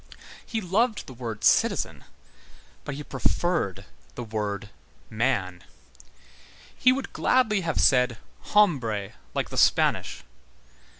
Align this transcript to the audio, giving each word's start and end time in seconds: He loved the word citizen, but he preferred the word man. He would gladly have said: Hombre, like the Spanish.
He 0.43 0.61
loved 0.61 1.05
the 1.05 1.13
word 1.13 1.43
citizen, 1.43 2.05
but 2.85 2.95
he 2.95 3.03
preferred 3.03 3.85
the 4.15 4.23
word 4.23 4.71
man. 5.11 5.63
He 6.75 6.91
would 6.91 7.13
gladly 7.13 7.61
have 7.61 7.79
said: 7.79 8.17
Hombre, 8.53 9.11
like 9.35 9.49
the 9.51 9.57
Spanish. 9.59 10.23